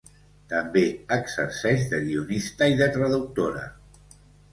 [0.51, 0.81] També
[1.17, 3.67] exerceix de guionista i de traductora.